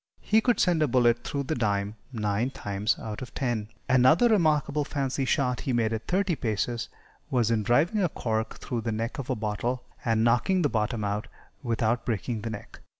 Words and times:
He 0.21 0.41
could 0.41 0.59
send 0.59 0.81
a 0.81 0.87
bullet 0.87 1.23
through 1.23 1.43
the 1.43 1.53
dime 1.53 1.95
nine 2.11 2.49
times 2.49 2.97
out 2.97 3.21
of 3.21 3.35
ten. 3.35 3.67
Another 3.87 4.27
remarkable 4.29 4.83
fancy 4.83 5.25
shot 5.25 5.59
he 5.61 5.73
made 5.73 5.93
at 5.93 6.07
thirty 6.07 6.35
paces 6.35 6.89
was 7.29 7.51
in 7.51 7.61
driving 7.61 8.01
a 8.01 8.09
cork 8.09 8.57
through 8.57 8.81
the 8.81 8.91
neck 8.91 9.19
of 9.19 9.29
a 9.29 9.35
bottle, 9.35 9.83
and 10.03 10.23
knocking 10.23 10.63
the 10.63 10.69
bottom 10.69 11.03
out 11.03 11.27
without 11.61 12.03
breaking 12.03 12.41
the 12.41 12.49
neck. 12.49 12.79